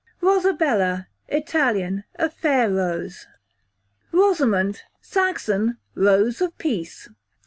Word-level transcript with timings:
Rosabella, 0.19 1.09
Italian, 1.27 2.05
a 2.15 2.27
fair 2.27 2.71
rose. 2.71 3.27
Rosamond, 4.11 4.81
Saxon, 4.99 5.77
rose 5.95 6.41
of 6.41 6.57
peace. 6.57 7.07